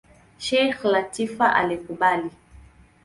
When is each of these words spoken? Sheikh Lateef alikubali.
Sheikh 0.45 0.81
Lateef 0.91 1.35
alikubali. 1.59 2.29